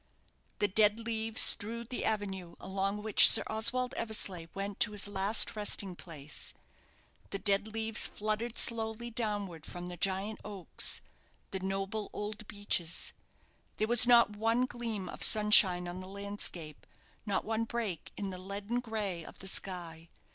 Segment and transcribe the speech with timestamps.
[0.57, 5.55] The dead leaves strewed the avenue along which Sir Oswald Eversleigh went to his last
[5.55, 6.55] resting place;
[7.29, 11.01] the dead leaves fluttered slowly downward from the giant oaks
[11.51, 13.13] the noble old beeches;
[13.77, 16.87] there was not one gleam of sunshine on the landscape,
[17.27, 20.09] not one break in the leaden grey of the sky.